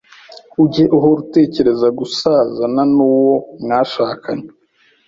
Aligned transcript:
ujye 0.63 0.83
uhora 0.95 1.15
utekereza 1.23 1.87
gusazana 1.99 2.81
n’uwo 2.95 3.35
mwashakanye. 3.61 4.49